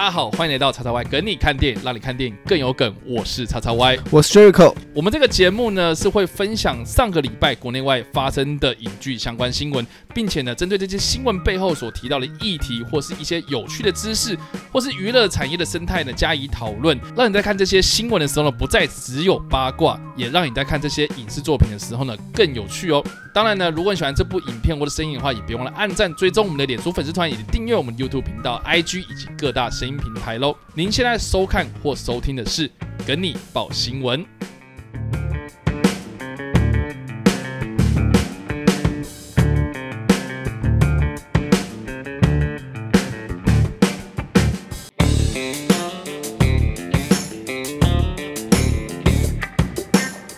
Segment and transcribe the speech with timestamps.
[0.00, 2.96] 大家好，欢迎来到叉叉 Y 梗你看电影，让你看电影更有梗。
[3.04, 4.74] 我是叉叉 Y，我是 Jericho。
[4.94, 14.34] 我们这个节目呢是会分享上个礼拜国内外发生的影剧相关新闻，并且呢针对这些新闻背后所提到的议题，或是一些有趣的知识，
[14.72, 23.04] 或是娱乐产业的生态呢加以讨论，让你在看这些新闻的时候呢不再只有八卦，也让你在看这些影视作品的时候呢更有趣哦。
[23.34, 29.68] 当然呢，如果你喜欢这部影片或者声音的话，也别忘了按赞、追踪我们的脸书粉丝团，以及订阅我们 YouTube 频道、IG 以及各大。
[29.80, 30.56] 声音平台喽！
[30.72, 32.68] 您现在收看或收听的是
[33.04, 34.24] 《跟你报新闻》。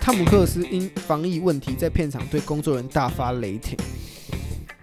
[0.00, 3.76] 汤姆克斯因防疫问题在片场对工作人大发雷霆。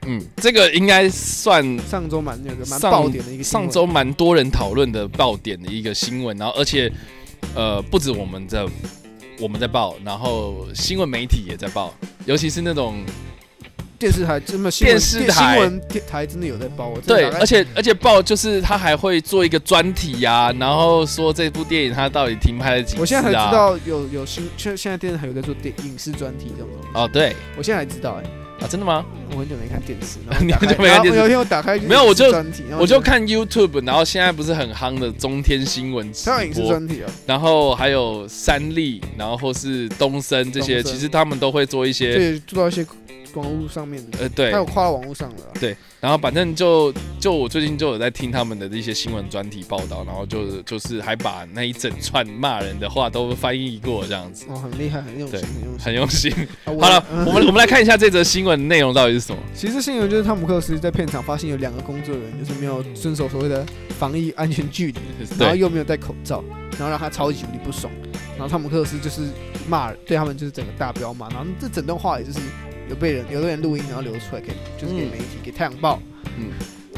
[0.05, 6.91] 嗯，这个应该算上周蛮那个蛮爆点的一个，上周蛮多人讨论的爆点的一个新闻，然后而且
[7.53, 8.65] 呃不止我们在
[9.39, 11.93] 我们在报，然后新闻媒体也在报，
[12.25, 13.03] 尤其是那种
[13.99, 23.01] 电视台真的电视台新闻台真的有在报，对，而且而且报就是他还会做一个专题呀、啊，然后说这部电影它到底停拍了几次啊？
[23.01, 26.87] 我现在才知道有有新现现在电视台有在做电影视专题这种东西。
[26.93, 27.35] 哦，对。
[27.57, 28.29] 我现在还知道哎、欸。
[28.61, 29.05] 啊，真的吗？
[29.31, 31.19] 我很久没看电视， 你很久没看电视。
[31.19, 32.25] 有一天我打开，没有，我就
[32.77, 37.09] 我，就看 YouTube，然后现在不是很夯的中天新闻，直播影视专题啊。
[37.25, 42.85] 然后还有三立，然后或是东森这些，其实他们都会做一些，对，做到一些
[43.33, 45.75] 网络上面的，呃，对，还有跨到网络上的、啊，对。
[46.01, 54.45] 然后反正就就我最近就有在听他们的一些新闻专题报道，然后就就是还把那一整串骂人的话都翻译过这样子。
[54.47, 55.39] 哦，很厉害，很用心，
[55.77, 56.33] 很用心。
[56.63, 59.41] 好了，我们我们来看一下这则新闻内容到底是什么。
[59.53, 63.65] 其实新闻就是汤姆克斯在片场发现有两个工作人员就是没有遵守所谓的
[63.99, 64.99] 防疫安全距离，
[65.37, 67.91] 然后又没有戴口罩，然后让他超级无敌不爽。
[68.39, 69.27] 然后汤姆克斯就是
[69.67, 72.39] 骂对他们就是整个大彪骂，然后这整段话也就是。
[72.89, 76.01] 有被人，有的人录音，然后流出来给，就是给媒体，嗯、给太阳报，
[76.39, 76.49] 嗯，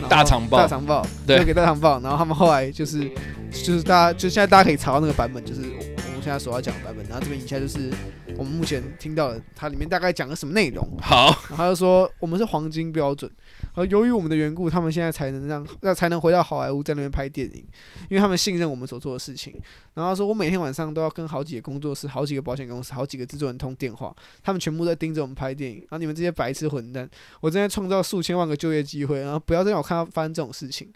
[0.08, 3.12] 大长报，大长报，对，给大长报，然后他们后来就是，
[3.52, 7.92] 就是大家，就现在大家可以查到那个版本，就是我们现在所要讲的版本，然后这边以下就是
[8.38, 10.88] 我们目前听到的，它里面大概讲了什么内容。
[11.02, 13.30] 好，然后他就说我们是黄金标准。
[13.74, 17.66] 而由于我们的缘故，他们现在才能让那才能回到好莱坞在那边拍电影，
[18.10, 19.54] 因为他们信任我们所做的事情。
[19.94, 25.78] 然后说，我每天晚上都要跟好几个工作室、好几个保险公司、好几个制作人通电话，他们全部在盯着我们拍电影。
[25.80, 27.10] 然后你们这些白痴混蛋，
[27.40, 30.92] 我正在创造数千万个就业机会，然后不要再让我看到发生这种事情。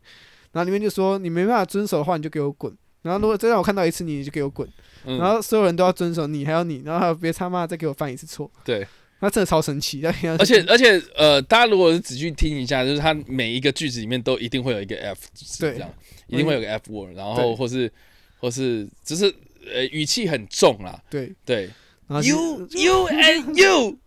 [0.51, 2.75] 然后里面就说，你没办法遵守的话，你就给我滚。
[3.01, 4.67] 然后如果再让我看到一次你，你就给我滚。
[5.03, 8.49] 然后所有人都要遵守，你还有你，然后还有别他妈再给我犯一次错。
[8.63, 8.87] 对。
[9.19, 15.89] 他真的超神奇，而且而且呃，大家如果是仔细听一下，就是他每一个句子里面都一定会有一个 F 是，这样
[16.27, 17.91] 一定会有个 F word，然后或是
[18.37, 19.33] 或是只是
[19.73, 21.33] 呃语气很重啦，对。
[21.45, 21.69] 对
[22.07, 23.97] ，You you and you。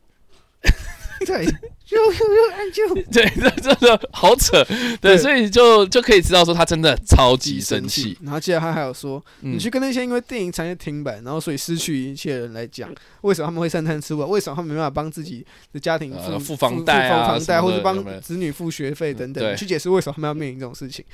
[1.26, 1.44] 对，
[1.84, 4.64] 就就就 对，这这个好扯，
[5.00, 8.16] 对，所以就就可以知道说他真的超级生气。
[8.22, 12.90] 然后接着他还有说，你去跟那些因为电影产业停摆，然后所以失去一切的人来讲，
[13.22, 14.26] 为什么他们会三餐吃不饱？
[14.28, 19.56] 为什么他们没办法帮自己的家庭付付房贷啊，房贷或者帮子女付学费等等？
[19.56, 21.04] 去解释为什么他们要面临这种事情。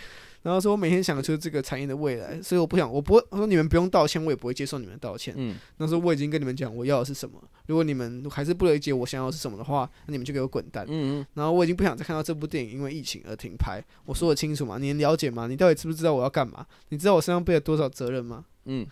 [0.44, 5.32] 然后说，我每天想的就是这个产业的未来，所以我不想，我不会我说你们不用道歉，我也不会接受你们道歉。
[5.38, 10.84] 嗯，那时候我已经跟你们讲我要的是什么，如果你们还是不理解我想要的是什么的话，那你们就给我滚蛋。
[10.87, 11.27] 嗯嗯。
[11.33, 14.77] 然后我已经不想再看到这部电影因为疫情而停拍，我说的清楚吗？
[14.78, 15.47] 你能了解吗？
[15.47, 16.66] 你到底知不知道我要干嘛？
[16.91, 18.44] 你知道我身上背了多少责任吗？
[18.66, 18.87] 嗯，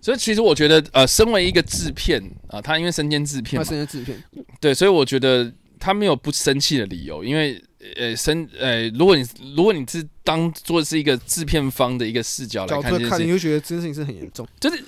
[0.00, 4.20] 所以其实我觉得，呃，身为一个制片啊，他因为身兼制片，他身兼制片，
[4.60, 7.62] 对，所以我觉得他没有不生气的理由，因为。
[7.94, 9.24] 呃，生呃，如果你
[9.54, 14.46] 如果你是当做是一个制片方的一个视角来看，看你就觉得这件事情是很严重。
[14.58, 14.82] 就是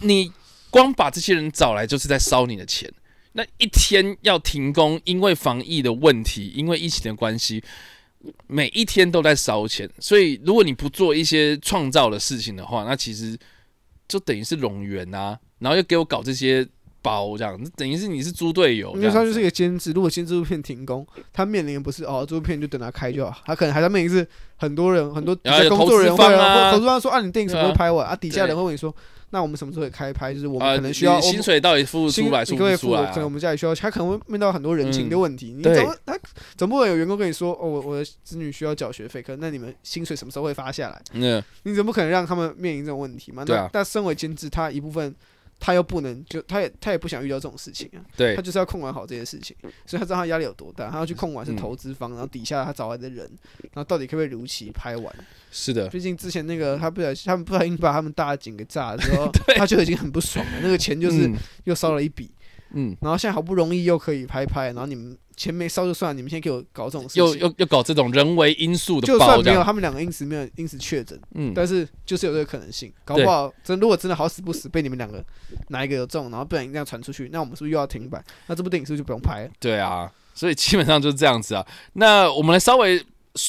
[0.00, 0.32] 你
[0.70, 2.90] 光把这些人找来，就是在烧你的钱。
[3.32, 7.62] 那一天要停工，因为防疫的问题，因为疫情的关系，
[8.46, 9.88] 每一天都在烧钱。
[9.98, 13.38] 所以，如果你不做一些创造的事情的话，那其实
[14.08, 15.38] 就等于是冗员啊。
[15.58, 16.66] 然后又给我搞这些。
[17.00, 19.92] 包这样，等于是你是猪队友，因为他就是一个监制。
[19.92, 25.34] 如果新这部片停工，他面临的不是哦，这部片就等他开就好，他可能还在面临是很多人很多
[25.68, 28.16] 工作人员会啊，投资方说啊，你电影什么时候拍完啊？
[28.16, 28.94] 底下人会问你说，
[29.30, 30.34] 那我们什么时候会开拍？
[30.34, 33.06] 就是我们可能需要薪水到底付出来，付不出来？
[33.10, 35.54] 可能我们家里需要，他可能会面到很多人情的问题。
[35.56, 36.18] 你怎么他
[36.56, 41.00] 总不会有员工跟你说，哦，我我的子女需要缴学费，可能那你们薪水什么时候会发下来？
[41.62, 43.44] 你怎么可能让他们面临这种问题嘛？
[43.46, 45.14] 那但身为监制，他一部分。
[45.60, 49.56] 他又不能就他也他也不想遇到这种事情啊，对，他就是要控管好这些事情，
[49.86, 53.28] 所以他知道他压力有多大，他要去控管是投资方，嗯、然后底下他找来的人，
[53.72, 55.14] 然后到底可不可以如期拍完？
[55.50, 61.30] 是的，毕竟之前那个他不小心，他们不小心把他们大井给炸了之后， 他就已经很不爽了，那个钱就是
[61.64, 62.30] 又烧了一笔。
[62.72, 75.24] 嗯，然后现在好不容易又可以拍拍，然后你们钱没烧就算了，你们现在给我搞这种事情，又又又搞这种人为因素的，就算没有他们两个因此没有因此确诊，嗯，但是就是有这个可能性，搞不好真如果真的好死不死被你们两个
[75.68, 78.22] 哪一个有中，然后不然这样传出去，那我们是不是又要停摆？
[78.48, 79.50] 那这部电影是不是就不用拍了？
[79.60, 81.64] 对啊，所以基本上就是这样子啊。
[81.92, 83.00] 那我们来稍微。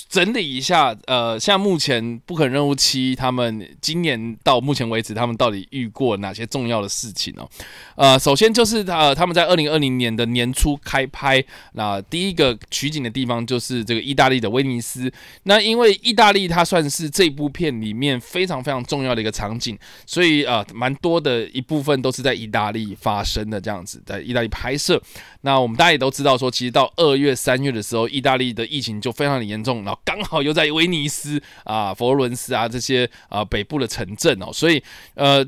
[0.07, 7.47] 整理一下，呃，像目前不可能任务七，他们今年到目前为止，他们到底遇过哪些重要的事情呢？
[7.95, 11.43] 呃，首先就是呃，他们在二零二零年的年初开拍，
[11.73, 15.11] 那第一个取景的地方就是这个意大利的威尼斯。
[15.43, 25.01] 那因为意大利它算是这部片里面非常非常重要的一个场景，所以呃，蛮多的一部分都是在意大利发生的这样子，在意大利拍摄。
[25.41, 29.78] 那我们大家也都知道说，其实到二月、三月的时候，意大利的疫情就非常的严重。
[29.83, 34.83] 然后刚好又在威尼斯啊、佛罗伦斯啊这些啊北部的城镇哦，所以
[35.15, 35.45] 呃，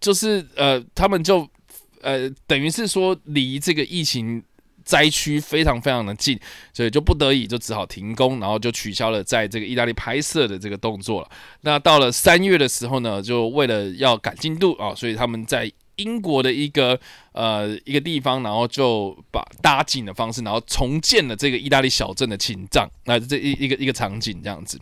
[0.00, 1.48] 就是呃，他们就
[2.02, 4.42] 呃，等于是说离这个疫情
[4.84, 6.38] 灾区非常非常的近，
[6.72, 11.30] 所以就不得已就只好停工，然后就取消了在这个意大利拍摄的这个动作了。
[11.62, 15.70] 那到了三月的时候呢，就为了要赶进度啊，所以他们在。
[15.98, 16.98] 英国的一个
[17.32, 24.80] 呃一个地方，然后就把搭景的方式，然后重建了这个意大利小镇的情况，那这一一个一个场景这样子，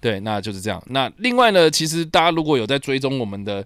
[0.00, 0.82] 对，那就是这样。
[0.88, 3.64] 那另外呢，其实大家如果有在追踪我们的。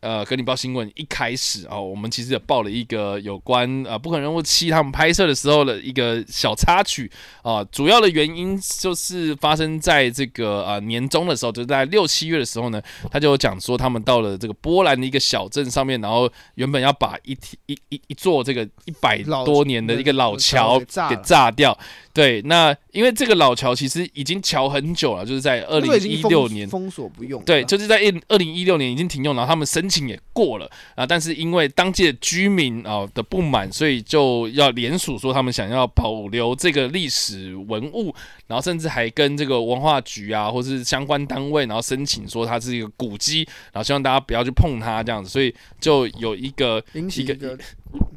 [0.00, 7.10] 呃，跟你报新闻一开始啊、哦，我们其实也报了一个有关呃《不可能任务七》他们拍摄的时候的一个小插曲
[7.42, 7.64] 啊、呃。
[7.66, 12.80] 主要的原因就是发生在这个呃年终的时候，就是在六七月的时候呢，
[13.10, 17.36] 他就有讲说他们到了这个波兰的一个小镇上面，然后原本要把一
[17.66, 21.76] 一一一座这个一百多年的一个老桥给炸掉。
[22.12, 27.40] 对，那因为这个老桥其实已经桥很久了，就是在二零一六年封锁不用。
[27.44, 38.14] 对，就是在二零一六年已经停用，然后他们申请也过了啊，但是因为当地的居民啊的不满，所以就要联署说他们想要保留这个历史文物，
[38.46, 47.58] 然后甚至还跟这个文化局啊或是相关单位，然后申请说它是一个古迹，然后希望大家不要去碰它这样子，所以就有一个引起一个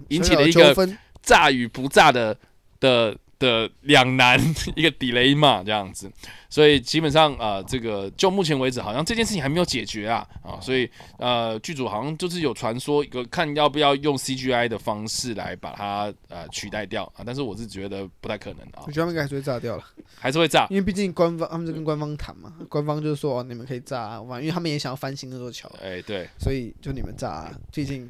[0.10, 0.76] 引起了一个
[1.24, 2.38] 炸与不炸的
[2.80, 3.18] 的。
[3.40, 4.40] 的两难
[4.76, 6.12] 一个 delay 嘛，这样子，
[6.50, 18.84] 所以基本上啊、呃，这个就目前为止，好像这件事情还没有解决啊啊，所以呃，剧组好像就是有传说一个看要不要用 CGI 的方式来把它呃取代掉啊，但是我是觉得不太可能啊。
[18.86, 19.84] 我觉得他们应该还是会炸掉了，
[20.20, 28.10] 还是会炸，因为毕竟官方他们是跟官方谈嘛，官方就是说、哦、你们可以炸啊，因为他们也想要翻新那座桥，哎对，所以就你们炸、啊，毕竟。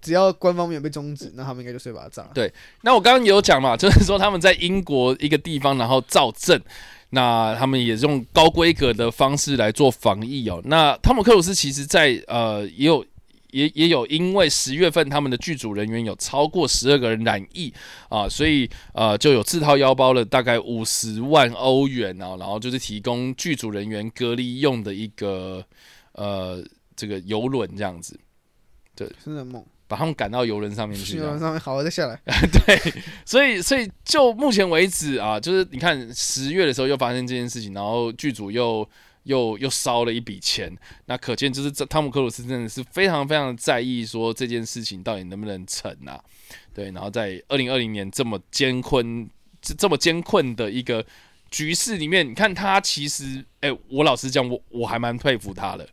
[0.00, 2.28] 只要官方没有被终止，那他们应该就随把它炸。
[2.34, 2.52] 对，
[2.82, 6.60] 那我刚刚也有讲嘛， 就是说他们在英国一个地方，然后造镇，
[7.10, 10.60] 那他们也是用高规格的方式来做防疫哦。
[10.64, 13.04] 那汤姆克鲁斯其实在呃也有
[13.50, 17.72] 也也有因为十月份他们的剧组人员有超过十二个人染疫
[18.08, 25.64] 啊，所以呃就有自掏腰包了大概五十万欧元啊，然后就是提供剧组人员隔离用的一个
[26.12, 26.62] 呃
[26.94, 28.18] 这个游轮这样子。
[28.94, 29.64] 对，真的猛。
[29.88, 32.20] 把他们赶到游轮上面去，游轮上面好了再下来。
[32.26, 38.86] 对，所以所以就目前为止啊，就是你看十月的时候又发生这件事情，然后剧组又
[39.22, 40.70] 又又烧了一笔钱，
[41.06, 46.22] 那可见就是这汤姆克鲁斯真的是非常非常在意说这件事情到底能不能成啊？
[46.74, 49.26] 对，然后在二零二零年这么艰困
[49.62, 51.02] 这这么艰困的一个
[51.50, 55.88] 局势里面，你看他其实，哎、欸，我老实讲，我我还蛮佩服他的，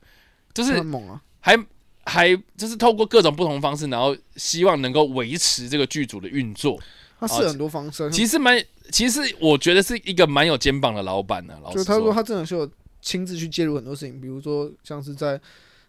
[0.54, 1.58] 就是猛啊，还。
[2.06, 6.80] 还就是透过各种不同方式，然后希望能够维持这个剧组的运作。
[7.20, 11.58] 他试很多方式，其实蛮，其实我觉得是一个蛮有肩膀的老板呢。
[11.64, 12.70] 老就他说他真的是有
[13.02, 15.40] 亲自去介入很多事情，比如说像是在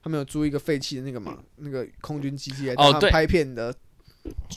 [0.02, 3.75] 他们有租一个废弃的那个嘛，那个空军基地来他们拍片的。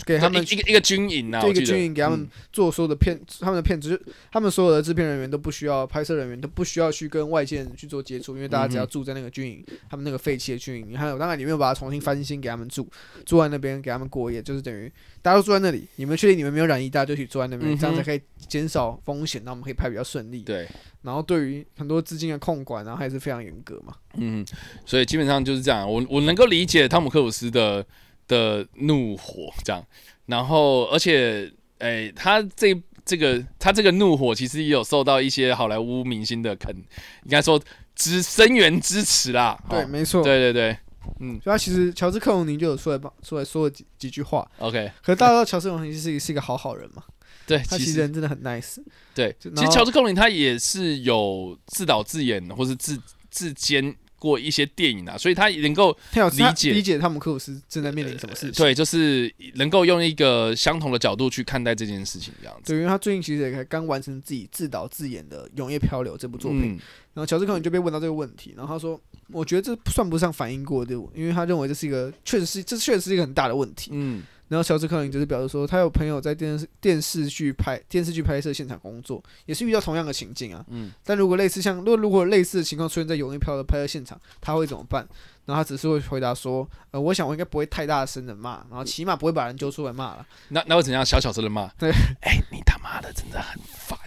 [0.06, 4.00] 给他们一个一个军营啊，一个军营给他们做所有的片，嗯、他们的片子就
[4.32, 12.88] 他们所有的制片人员都不需要，拍摄人员都不需要去跟外界人去做接触，因为大家只要住在那个军营，他们那个废弃的军营，还有当然你没有把它重新翻新给他们住，
[13.26, 20.44] 住在那边给他们过夜，就是等于大家都住在那里，你们确定你们没有染疫，大家就去住在那边，这样才可以减少风险，那我们可以拍比较顺利。
[20.44, 20.68] 对，
[21.02, 23.94] 然后对于很多资金的控管，然后还是非常严格嘛。
[24.16, 24.46] 嗯，
[24.86, 27.86] 所以基本上就是这样，我我能够理解汤姆克鲁斯的。
[28.30, 29.86] 的怒火这样，
[30.28, 37.60] 然后而且，诶、欸，他这这个他这个怒火其实也有受到一些好莱坞明星的肯，应该说
[37.96, 39.62] 支声援支持啦。
[39.68, 40.24] 对，没错。
[40.24, 40.78] 对对对，
[41.20, 44.50] 嗯，所以他其实乔治克隆尼就有出来帮出来说了几几句话。
[44.60, 47.04] OK，可是大家知道乔治克隆尼是一是一个好好人嘛？
[47.48, 48.78] 对，他其实人真的很 nice。
[49.16, 52.98] 对，其实乔治克隆尼他也是有自导自演或是自
[53.32, 53.96] 自监。
[54.20, 58.64] 过一些电影啊，所以他能够理解理解汤姆克鲁斯正在面临什么事情。
[58.64, 62.74] 对，就是能够用一个相同的角度去看待这件事情，这样子。
[62.74, 66.80] 对，因为他最近其实也刚完成自己自导自演的《永夜漂流》这部作品，嗯、
[67.14, 69.00] 然后乔治克隆就被问到这个问题，然后他说
[69.32, 74.22] ：“我觉得这算不上反应过度，因为他认为这是一个确实是这确实是一个很大的问题。”嗯。
[74.50, 80.66] 然后乔治克隆尼就是表示说，他有朋友在电视电视剧拍电视剧拍摄现场工作，也是遇到同样的情境啊。
[80.70, 80.92] 嗯。
[81.06, 85.08] 但如果类似像，如果如果类似的情况出现在《永夜漂流》的拍摄现场，他会怎么办？
[85.46, 90.26] 然后他只是会回答说：“呃，我想我应该不会太大声的骂，然后起码不会把人揪出来骂了。
[90.50, 91.06] 那那会怎样？
[91.06, 91.68] 小小声的骂？
[91.78, 91.90] 对。
[92.22, 93.98] 哎、欸，你他妈的真的很烦，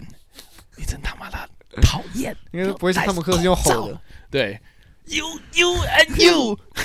[0.77, 1.49] 你真他妈的
[1.81, 2.35] 讨厌。
[2.51, 4.01] 应该不会是他们克是用吼的。
[4.29, 4.59] 对。
[5.05, 6.57] You you and you，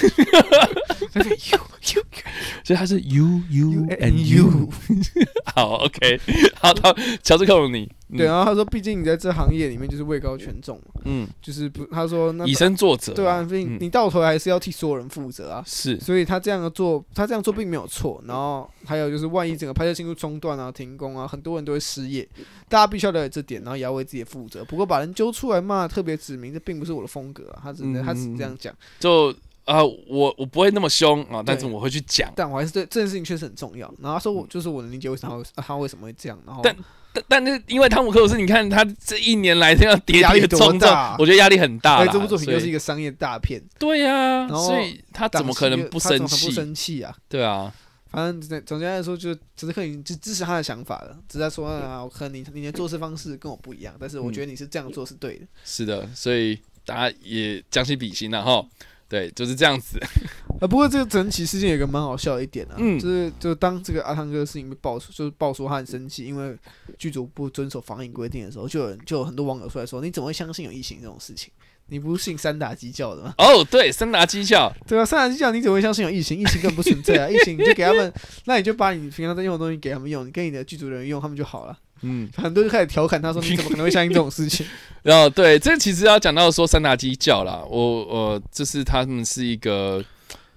[2.64, 4.68] 所以他是 you you and you。
[5.54, 6.20] 好，OK，
[6.54, 7.90] 好，他，乔治克隆尼。
[8.16, 18.22] 对，然后他说，毕竟你在这行业里面就是位高权重嘛，嗯，就是不，他说那以身作则，对啊，毕竟你到头来还是要替所有人负责啊，是，所以他这样的做，他这样做并没有错。
[18.26, 22.26] 然后还有就是，万一整个拍摄进度中断啊、停工啊，很多人都会失业，
[22.68, 24.64] 大家必须要了解这点，然后也要为自己负责。
[24.64, 29.34] 不过把人揪出来骂，特别指明，这并不是我的风格啊，他只能他只是这样讲，就
[29.68, 33.86] 啊，我我不会那么凶啊，但是我会去讲，但我还是对这件事情确实很重要。
[34.00, 36.74] 然后他说，我就是我能理解为什么他为什么会这样，然后但。
[37.10, 42.06] 但但是因为汤姆克鲁斯，你看他这一年来这样跌跌撞撞，我觉得压力很大。
[42.06, 43.60] 这部作品就是一个商业大片。
[43.78, 46.46] 对呀，所以他怎么可能不生气？
[46.46, 47.16] 不生气啊？
[47.26, 47.72] 对啊，
[48.10, 51.16] 反正总结来说，就只是可以就支持他的想法了。
[51.26, 55.46] 只是说啊，我可能你你的做事方式跟我不一样，但是我觉得你是这样做是对的。
[55.64, 58.64] 是的，所以大家也将心比心了哈。
[59.08, 59.98] 对，就是这样子。
[60.60, 66.56] 啊，不过这个整起事件有一个蛮好笑的一点啊，嗯、就是就当这个阿汤哥的事情被爆出，就是爆出他很生气，因为
[66.98, 71.52] 剧组不遵守防疫规定的时候，就有人就有很多网友出来说：“你怎么会相信有疫情这种事情？
[71.86, 76.38] 你不是信三打鸡叫的吗？”哦，对，三打鸡叫， 对啊，三打鸡叫，你怎么会相信有疫情？
[76.38, 77.30] 疫情根本不存在啊！
[77.30, 78.12] 疫情你就给他们，
[78.44, 81.78] 那你就把你平常在用的东西给他们用，你跟你的剧组人员用，他们就好了。
[82.02, 84.66] 嗯，很多人就开始调侃他说：“你怎么可能会相信这种事情？”
[85.02, 90.04] 然后，对，这其实要讲到说三大基教啦，我我这是他们是一个。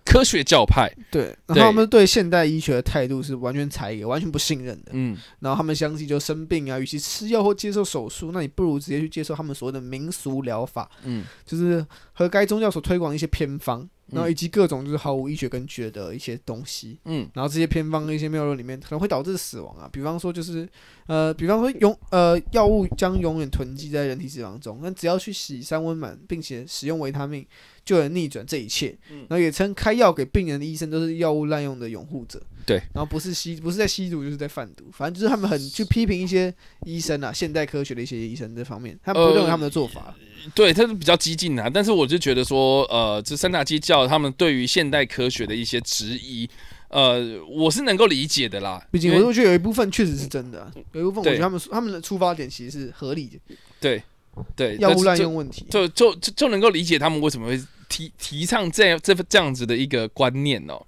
[0.04, 13.88] 科学教派，对，然后他们对现代医学的态度是完全采一个完全不信任的，嗯，然后他们相信就生病啊，与其吃药或接受手术，那你不如直接去接受他们所谓的民俗疗法，嗯，就是和该宗教所推广的一些偏方。
[14.12, 20.68] 然后以及各种就是毫无医学根据的一些东西，嗯，然后这些偏方的一些谬论里面可能会导致死亡啊，比方说就是，
[21.08, 27.46] 呃，比方说永呃药物将永远囤积在人体脂肪中，那只要去洗三温满，并且使用维他命，
[27.86, 28.98] 就能逆转这一切。
[29.10, 32.42] 嗯，然后也称开药给病人的医生都是药物滥用的拥护者。
[32.66, 36.54] 对，然后不是吸，不是在吸毒，就是在贩毒，反正就是他们很去批评一些
[36.86, 40.14] 医生啊，现代科学的一些医生这方面，他们不认为他们的做法。
[40.44, 46.50] 呃、对，他是比较激进的，但是我就觉得说，呃，这三大基教他们对于现代科学的一些质疑，
[46.90, 48.86] 呃，我是能够理解的啦。
[48.92, 53.40] 毕竟，我觉得有一部分确实是真的，有一部分我觉得他们他们的出发点其实是合理的。
[53.80, 54.02] 对，
[54.56, 60.80] 对，药物滥用问题，就就就就能够理解他们为什么会提提倡这样这这样子的一个观念哦。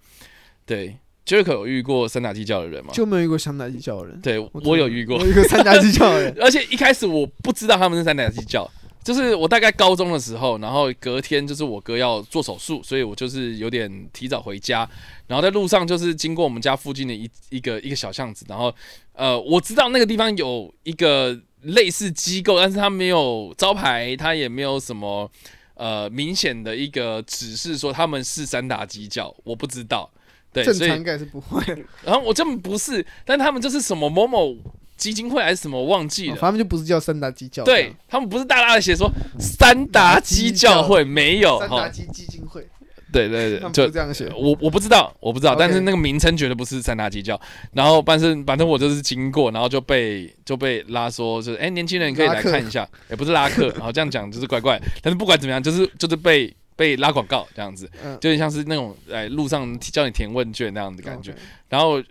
[0.65, 0.97] 对。
[1.25, 2.91] Jack 有遇过三打鸡叫的人吗？
[2.93, 4.19] 就没有遇过三打鸡叫的人。
[4.21, 6.35] 对，我有遇过，我遇过三打鸡叫的人。
[6.41, 8.69] 而且一开始我不知道他们是三打鸡叫，
[9.03, 14.87] 就是我大概高中的时候，然后隔天就是我哥要做手术，所以我就是有点提早回家，
[15.27, 18.73] 然后在路上就是经过我们家附近的一一个一个小巷子，然后
[19.13, 25.31] 呃，我知道那个地方有一个类似机构，但是他没有招牌，他也没有什么
[25.75, 30.11] 呃明显的一个指示说他们是三打鸡叫，我不知道。
[30.53, 31.61] 对，正常应该是不会。
[32.05, 34.55] 然后我根本不是，但他们就是什么某某
[34.95, 36.37] 基金会还是什么，忘记了。
[36.39, 37.63] 他们就不是叫三达基教。
[37.63, 41.59] 对，他们不是大大的写说三达基教会没有。
[41.59, 42.67] 三达基基金会。
[43.11, 44.27] 对对对，就这样写。
[44.35, 47.39] 我我不知道，我不知道，但是那个名称绝对不是三大基教。
[47.71, 54.81] 然后但是反正我就是经过，然后就被就被拉说，就是哎，年轻人可以来看一下，也不是拉客， 然后这样讲就是怪怪。
[55.01, 56.55] 但是不管怎么样，就是就是被。
[56.75, 57.89] 被拉广告这样子，
[58.19, 61.35] 就有点像是那种哎路上叫你填问卷那样的感觉。
[61.69, 62.01] 然后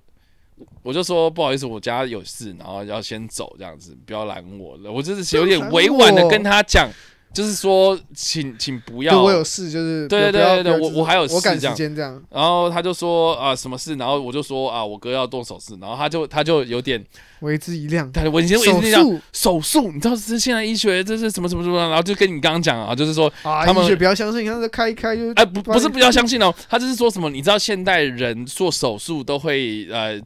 [0.82, 4.92] 我就说不好意思，我家有事，然后要先走这样子，不要拦我了。
[4.92, 6.88] 我就是有点委婉的跟他讲，
[7.32, 9.22] 就是说，请请不要。
[9.22, 12.22] 我有事，就是对对对对对，我我还有事，我赶时间这样。
[12.30, 13.94] 然后他就说啊，什么事？
[13.94, 17.02] 然后我就说啊，我哥要动手术，然后他就他就有点
[17.40, 18.10] 为之一亮。
[18.12, 19.20] 对，我以前为之一亮。
[19.32, 21.78] 手术，你知道是现在医学这是什么什么什么？
[21.78, 27.30] 然后就跟你刚刚讲啊，就是说他们医学不要相信，你看这开一开就哎不不是不要相信哦，他就是说什么？
[27.30, 30.20] 你知道现代人做手术都会呃。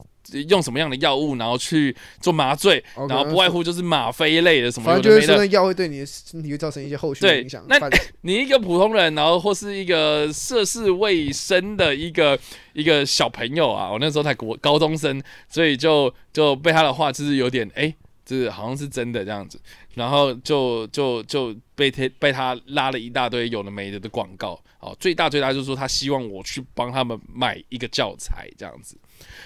[0.48, 4.94] 用什么样的药物，然后去做麻醉，okay, 然后不外乎就是吗啡类的什么的。
[4.94, 7.64] 反正就是说，那药会对你的身体会造成一些后续的影响。
[7.68, 7.78] 那
[8.22, 12.38] 你一个普通人，然后或是一个涉世未深的一个
[12.72, 17.82] 一个小朋友啊，我那时候才国高中生，所以就就被他的话就是有点哎。
[17.82, 17.94] 欸
[18.26, 19.56] 就是好像是真的这样子，
[19.94, 28.98] 然后就就就被他被他拉了一大堆有的没的的广告，哦，最大最大就是说他希望我去帮他们买一个教材这样子，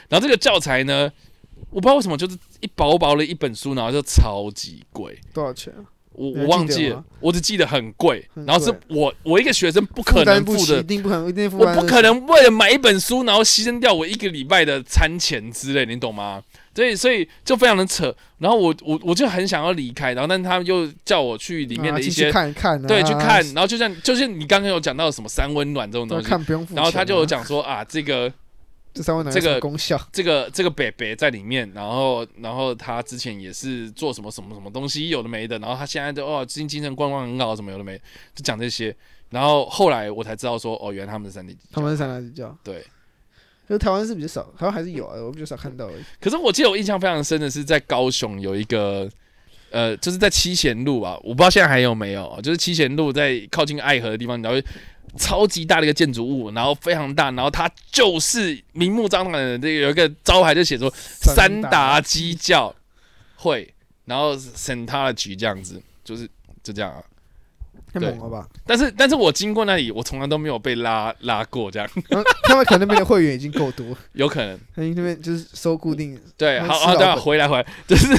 [0.09, 1.11] 然后这个教材呢，
[1.71, 5.73] 我不知道为什么就是一薄薄的一本书，然后就超级贵，多少钱？
[6.13, 16.43] 我我忘记了，我只记得很贵，然后是我我一个学生不可能付的，一定不可能，一定我不可能为了买一本书，然后牺牲掉我一个礼拜的餐钱之类，你懂吗？
[16.75, 18.15] 所以，所以就非常的扯。
[18.39, 20.13] 然后我，我，我就很想要离开。
[20.15, 23.45] 然后，但是他们又叫我去里面的一些、啊、看看、啊，对，去看。
[23.53, 26.75] 然后，就像，就是你刚刚有讲到什么三温暖这种东西，看不用付。
[26.75, 28.33] 然后他就有讲说啊，这个
[28.93, 31.71] 这三位男这个功效，这个这个北北在里面。
[31.75, 35.59] 然后，然后他之前也是做什么什么什么东西，有的没的。
[35.59, 37.97] 然后他现在都哦，最近精神状况很好，什么有的没，
[38.35, 38.95] 就讲这些。
[39.31, 42.85] 然后后来我才知道说，哦，原来他们是三 D 他们是三 D 教，对。
[43.69, 46.03] 就台湾是比较少，台湾还是有啊，我比较少看到而已。
[46.21, 49.09] 可是我记得我印象非常深的是在高雄有一个，
[49.71, 54.61] 呃，就是在七贤路啊，我不知道现在还有没有，就是七贤路在靠近爱河的地方，然后
[55.17, 62.75] 超级大的一个建筑物，然后非常大，然后它就是明目张胆的这个有一个招牌就写说三达基教
[63.37, 63.73] 会，
[64.05, 66.29] 然后 Scientology 这样子，就是
[66.63, 67.03] 就这样啊。
[67.93, 68.47] 太猛了吧！
[68.65, 71.89] 但是，但是我经过那里，我从来都没有被拉拉过这样。
[72.47, 74.57] 他们可能那边的会员已经够多，有可能。
[74.77, 76.17] 那边就是收固定。
[76.37, 78.17] 对，好好，对啊，回来回来， 就是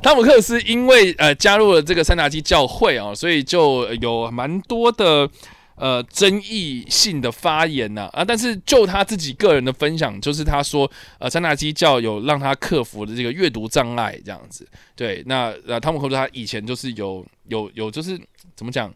[0.00, 5.28] 汤姆克斯因为呃加入了这个三达基教会啊，所以就有蛮多的。
[5.76, 14.66] 呃，争议性的发言呐啊，但是就他自己个人的分享，就是他说，呃，三大基教有让他克服的这个阅读障碍这样子。
[14.94, 18.18] 对，那呃，汤姆克鲁斯他以前就是有有有，就是
[18.54, 18.90] 怎么讲，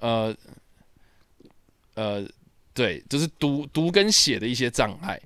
[0.00, 0.34] 呃
[1.94, 2.26] 呃，
[2.72, 5.20] 对，就是读读跟写的一些障碍。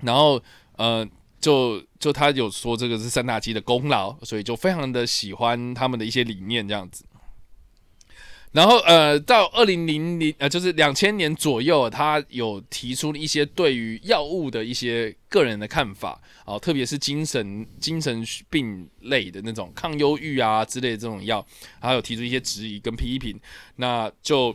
[0.00, 0.42] 然后
[0.78, 1.08] 呃，
[1.40, 7.04] 就就他有说这个是三大基的功劳，所以就非常的喜欢他们的一些理念这样子。
[8.52, 21.44] 然后呃，到二零零零呃，就是两千年左右，他有提出一些对于药物的一些个人的看法啊，特别是精神精神病类的那种抗忧郁啊之类的这种药，
[21.80, 23.40] 还有提出一些质疑跟批评。
[23.76, 24.54] 那就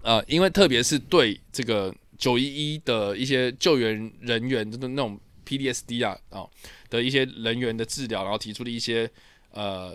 [0.00, 6.46] 呃，因为特别是对这个九一一的一些救援人员，就是那种 PDSD 啊啊
[6.88, 9.10] 的一些人员的治疗，然后提出了一些
[9.50, 9.94] 呃。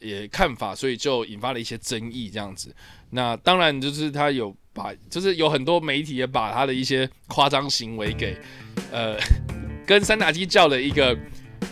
[0.00, 2.74] 也看法，所以就引发了一些争议，这样子。
[3.10, 8.36] 那当然就是他有把，就是有很多媒体也把他的一些夸张行为给，
[8.92, 9.16] 呃，
[9.86, 11.16] 跟三打基教的一个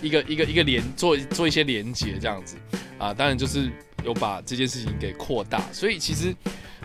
[0.00, 2.56] 一个一个一个连做做一些连接，这样子
[2.98, 3.12] 啊。
[3.12, 3.70] 当然就是
[4.04, 5.60] 有把这件事情给扩大。
[5.72, 6.34] 所以其实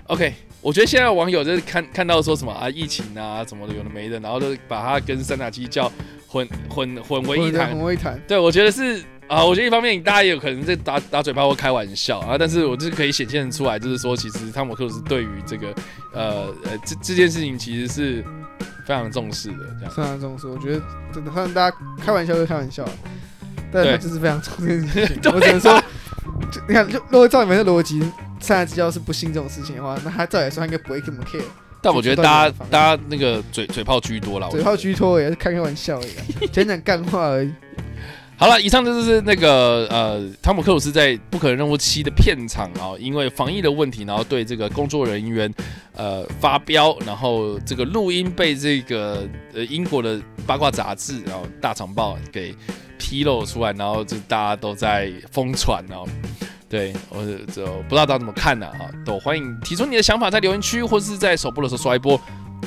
[0.07, 5.91] ，OK，我觉得现在网友就是看看到说什么啊，疫情啊什么的有的没的，然后就把他跟三打基教
[6.27, 8.21] 混混混为一谈，混为一谈。
[8.27, 9.01] 对，我觉得是。
[9.31, 15.67] 啊，我觉得一方面大家也有可能在打打嘴炮或开玩笑啊，但是我就是可以显现出来，就是说其实汤姆克鲁斯对于这个
[16.11, 18.21] 呃呃这这件事情其实是
[18.85, 20.47] 非常重视的，这样非常重视。
[20.47, 20.81] 我觉得
[21.13, 22.85] 真的，让大家开玩笑就开玩笑，
[23.71, 25.21] 但是他就是非常重视这件事情。
[25.33, 25.81] 我只能说，
[26.51, 28.01] 就你看，如果照你们的逻辑，
[28.41, 31.41] 三大基要是不信这种事情的话，那他照理来说他应该不会这么 care。
[31.81, 36.03] 但我觉得大家大家那个嘴嘴炮居多了，嘴炮居多也是开开玩笑而
[36.43, 37.53] 已，讲讲干话而已。
[38.41, 45.53] 好了，以上就是那个呃，汤姆克鲁斯在《不可能任务七》的片场啊，因为防疫的问题，然后对这个工作人员
[45.93, 52.55] 呃发飙，然后这个录音被这个呃英国的八卦杂志然后大长报给
[52.97, 56.03] 披露出来，然后就大家都在疯传哦。
[56.67, 57.23] 对，我
[57.53, 58.65] 就不知道大家怎么看呢？
[58.71, 62.19] 哈，都欢迎提出你的想法在留言区，或是在首播的时候刷一波。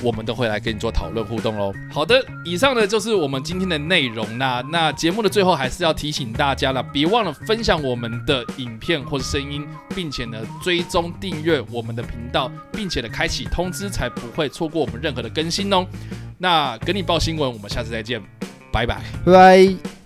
[0.02, 1.72] 我们都会来跟你做讨论互动喽。
[1.90, 4.62] 好的，以上呢就是我们今天的内容啦。
[4.70, 15.86] 那节目的最后还是要提醒大家了，别忘了分享我们的影片或是声音，并且呢追踪订阅我们的频道，并且呢开启通知，才不会错过我们任何的更新哦。
[16.38, 18.20] 那跟你报新闻，我们下次再见，
[18.72, 20.03] 拜拜，拜拜。